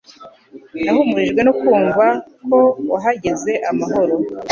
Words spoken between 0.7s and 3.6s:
Nahumurijwe no kumva ko wahageze